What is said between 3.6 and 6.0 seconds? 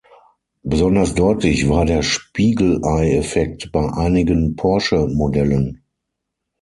bei einigen Porsche-Modellen.